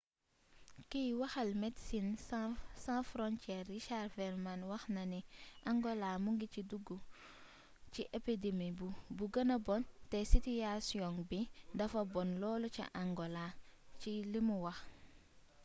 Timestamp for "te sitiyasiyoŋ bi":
10.09-11.39